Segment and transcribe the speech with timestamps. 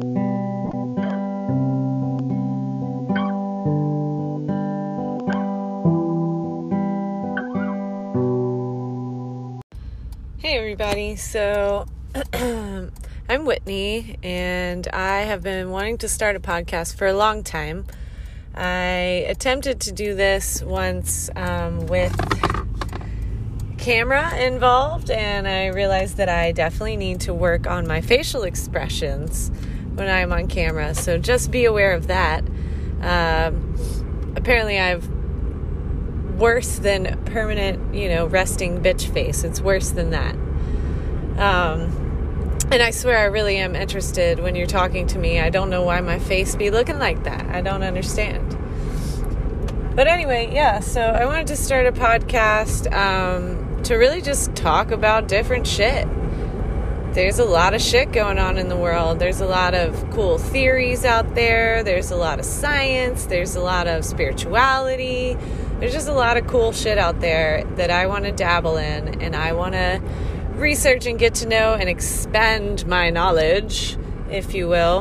[0.00, 0.06] Hey,
[10.42, 11.14] everybody.
[11.14, 11.86] So,
[12.32, 12.90] I'm
[13.44, 17.86] Whitney, and I have been wanting to start a podcast for a long time.
[18.52, 22.12] I attempted to do this once um, with
[23.78, 29.52] camera involved, and I realized that I definitely need to work on my facial expressions
[29.94, 30.94] when I'm on camera.
[30.94, 32.44] So, just be aware of that.
[33.00, 35.08] Um, apparently, I've
[36.38, 39.44] worse than permanent, you know, resting bitch face.
[39.44, 40.34] It's worse than that.
[41.38, 42.04] Um,
[42.70, 45.38] and I swear I really am interested when you're talking to me.
[45.38, 47.46] I don't know why my face be looking like that.
[47.46, 48.58] I don't understand.
[49.94, 54.90] But anyway, yeah, so I wanted to start a podcast um, to really just talk
[54.90, 56.08] about different shit.
[57.14, 59.18] There's a lot of shit going on in the world.
[59.18, 61.82] There's a lot of cool theories out there.
[61.82, 63.26] There's a lot of science.
[63.26, 65.38] There's a lot of spirituality
[65.80, 69.20] there's just a lot of cool shit out there that I want to dabble in
[69.20, 70.00] and I want to
[70.54, 73.98] research and get to know and expand my knowledge,
[74.30, 75.00] if you will,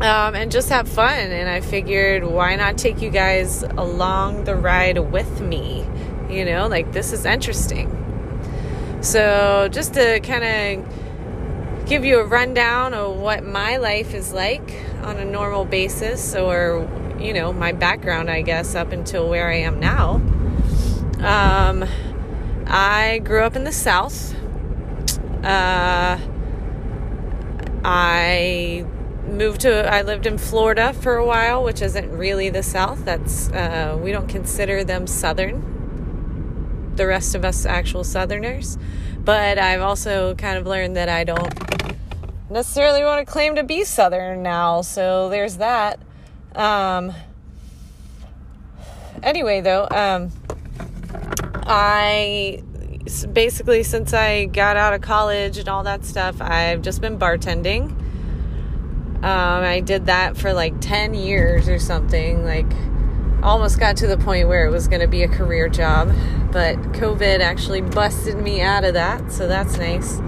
[0.00, 1.18] um, and just have fun.
[1.18, 5.86] And I figured, why not take you guys along the ride with me?
[6.28, 7.96] You know, like this is interesting.
[9.00, 10.99] So, just to kind of
[11.90, 16.88] give you a rundown of what my life is like on a normal basis or
[17.18, 20.14] you know, my background, I guess, up until where I am now.
[21.18, 21.84] Um,
[22.68, 24.34] I grew up in the South.
[25.42, 26.16] Uh,
[27.84, 28.86] I
[29.26, 33.04] moved to, I lived in Florida for a while, which isn't really the South.
[33.04, 38.78] That's, uh, we don't consider them Southern, the rest of us actual Southerners.
[39.24, 41.79] But I've also kind of learned that I don't
[42.50, 44.82] necessarily want to claim to be Southern now.
[44.82, 46.00] So there's that.
[46.54, 47.12] Um,
[49.22, 50.30] anyway, though, um,
[51.66, 52.62] I
[53.32, 57.92] basically, since I got out of college and all that stuff, I've just been bartending.
[59.22, 62.44] Um, I did that for like 10 years or something.
[62.44, 62.66] Like,
[63.42, 66.08] almost got to the point where it was going to be a career job,
[66.52, 70.20] but COVID actually busted me out of that, so that's nice.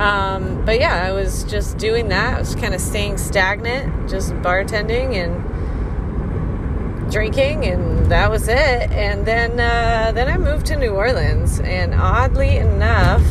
[0.00, 2.36] Um, but yeah, I was just doing that.
[2.36, 8.90] I was kind of staying stagnant, just bartending and drinking, and that was it.
[8.92, 13.22] And then uh, then I moved to New Orleans, and oddly enough,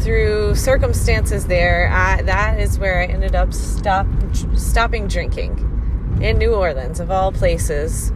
[0.00, 4.06] through circumstances there, I, that is where I ended up stop
[4.54, 5.66] stopping drinking
[6.22, 8.10] in New Orleans, of all places.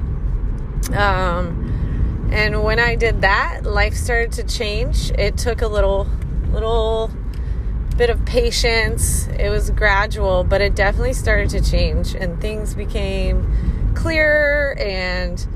[0.95, 5.11] Um, and when I did that, life started to change.
[5.19, 6.07] It took a little
[6.51, 7.11] little
[7.97, 9.27] bit of patience.
[9.29, 15.47] It was gradual, but it definitely started to change and things became clearer and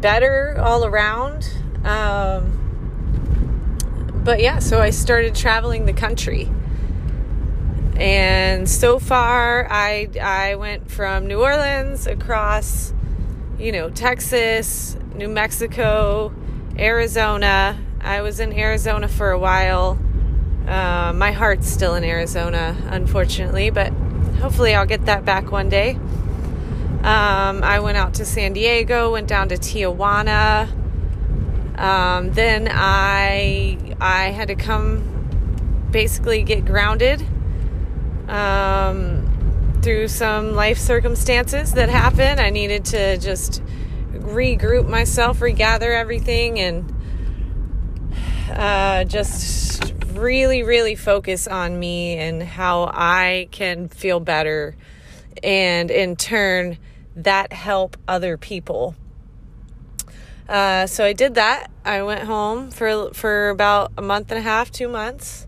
[0.00, 1.48] better all around.
[1.84, 2.58] Um,
[4.24, 6.50] but yeah, so I started traveling the country.
[7.96, 12.92] And so far I I went from New Orleans across
[13.58, 16.32] you know, Texas, New Mexico,
[16.76, 17.78] Arizona.
[18.00, 19.98] I was in Arizona for a while
[20.66, 23.92] uh, my heart's still in Arizona, unfortunately, but
[24.40, 25.98] hopefully I'll get that back one day.
[27.02, 30.68] Um, I went out to San Diego, went down to Tijuana.
[31.76, 37.26] Um, then I I had to come basically get grounded
[38.28, 42.40] um, through some life circumstances that happened.
[42.40, 43.62] I needed to just
[44.12, 46.94] regroup myself, regather everything, and
[48.50, 54.76] uh, just really, really focus on me and how I can feel better,
[55.42, 56.78] and in turn,
[57.16, 58.94] that help other people.
[60.48, 61.70] Uh, so I did that.
[61.84, 65.46] I went home for for about a month and a half, two months.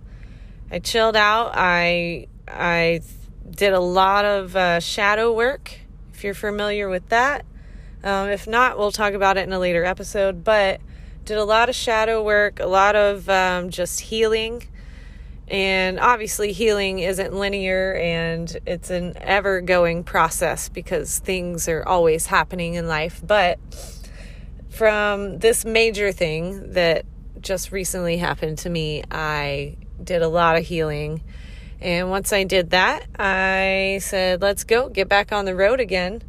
[0.70, 1.52] I chilled out.
[1.54, 3.02] I I
[3.50, 5.78] did a lot of uh, shadow work.
[6.12, 7.44] If you're familiar with that,
[8.02, 10.44] um, if not, we'll talk about it in a later episode.
[10.44, 10.81] But
[11.25, 14.62] did a lot of shadow work, a lot of um, just healing.
[15.49, 22.26] And obviously, healing isn't linear and it's an ever going process because things are always
[22.26, 23.23] happening in life.
[23.25, 23.59] But
[24.71, 27.05] from this major thing that
[27.41, 31.23] just recently happened to me, I did a lot of healing.
[31.81, 36.23] And once I did that, I said, let's go, get back on the road again.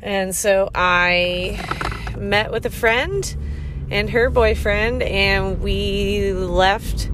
[0.00, 1.60] And so I
[2.16, 3.36] met with a friend
[3.92, 7.10] and her boyfriend, and we left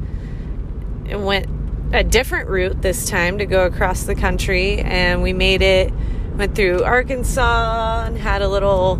[1.07, 1.47] and went
[1.93, 5.93] a different route this time to go across the country, and we made it.
[6.37, 8.97] Went through Arkansas and had a little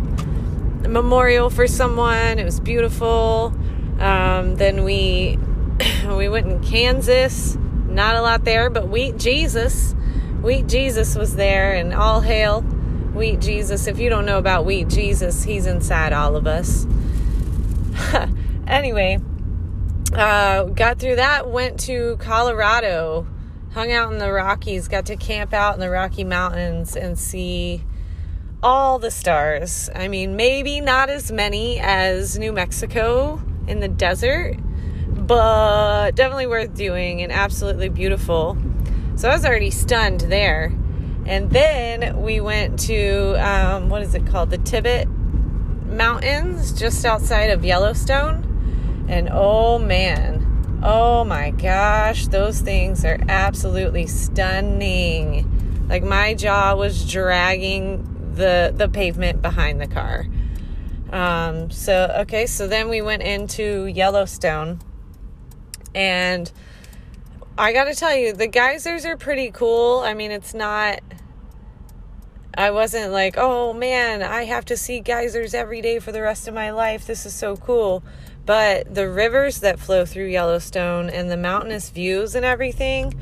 [0.87, 2.37] memorial for someone.
[2.37, 3.53] It was beautiful.
[3.97, 5.39] Um, then we
[6.07, 7.55] we went in Kansas.
[7.87, 9.95] Not a lot there, but Wheat Jesus,
[10.41, 13.87] Wheat Jesus was there, and all hail Wheat Jesus.
[13.87, 16.85] If you don't know about Wheat Jesus, he's inside all of us.
[18.67, 19.19] anyway,
[20.13, 23.27] uh, got through that, went to Colorado,
[23.73, 27.83] hung out in the Rockies, got to camp out in the Rocky Mountains and see
[28.61, 29.89] all the stars.
[29.95, 34.57] I mean, maybe not as many as New Mexico in the desert,
[35.07, 38.57] but definitely worth doing and absolutely beautiful.
[39.15, 40.75] So I was already stunned there.
[41.25, 44.49] And then we went to, um, what is it called?
[44.49, 45.07] The Tibet
[45.89, 49.05] Mountains, just outside of Yellowstone.
[49.09, 55.87] And oh man, oh my gosh, those things are absolutely stunning.
[55.89, 60.27] Like my jaw was dragging the the pavement behind the car.
[61.11, 64.79] Um, so okay, so then we went into Yellowstone,
[65.95, 66.51] and
[67.57, 69.99] I got to tell you, the geysers are pretty cool.
[69.99, 71.01] I mean, it's not.
[72.59, 76.45] I wasn't like, oh man, I have to see geysers every day for the rest
[76.45, 77.07] of my life.
[77.07, 78.03] This is so cool.
[78.45, 83.17] But the rivers that flow through Yellowstone and the mountainous views and everything,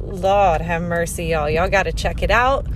[0.00, 1.48] Lord have mercy, y'all.
[1.48, 2.66] Y'all got to check it out.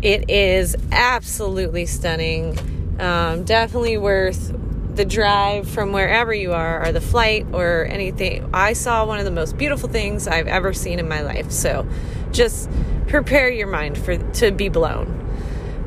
[0.00, 2.58] It is absolutely stunning.
[2.98, 4.54] Um, definitely worth
[4.96, 8.48] the drive from wherever you are, or the flight, or anything.
[8.54, 11.50] I saw one of the most beautiful things I've ever seen in my life.
[11.50, 11.86] So
[12.32, 12.70] just
[13.06, 15.17] prepare your mind for to be blown.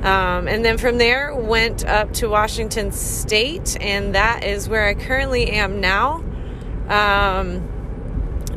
[0.03, 4.95] Um, and then from there, went up to Washington State, and that is where I
[4.95, 6.23] currently am now.
[6.87, 7.67] Um,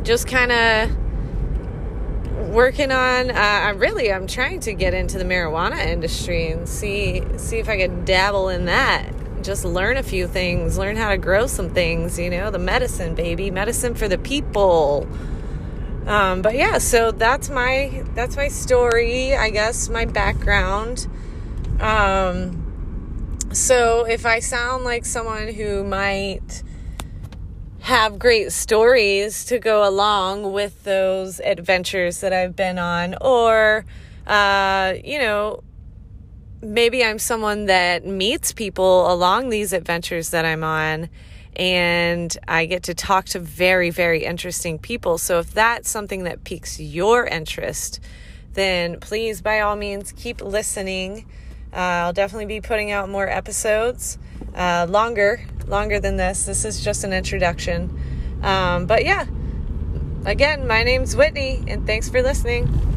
[0.03, 3.31] just kind of working on.
[3.31, 7.69] Uh, I really, I'm trying to get into the marijuana industry and see see if
[7.69, 9.13] I could dabble in that.
[9.43, 12.19] Just learn a few things, learn how to grow some things.
[12.19, 15.07] You know, the medicine, baby, medicine for the people.
[16.07, 19.35] Um, but yeah, so that's my that's my story.
[19.35, 21.07] I guess my background.
[21.81, 26.63] Um, so if I sound like someone who might
[27.81, 33.85] have great stories to go along with those adventures that I've been on, or,
[34.27, 35.63] uh, you know,
[36.63, 41.11] maybe I'm someone that meets people along these adventures that I'm on
[41.57, 45.19] and I get to talk to very, very interesting people.
[45.19, 48.01] So if that's something that piques your interest,
[48.55, 51.27] then please, by all means, keep listening.
[51.75, 54.17] Uh, I'll definitely be putting out more episodes,
[54.55, 56.47] uh, longer, longer than this.
[56.47, 57.91] This is just an introduction.
[58.43, 59.27] Um, but yeah,
[60.25, 62.94] again, my name's Whitney, and thanks for listening.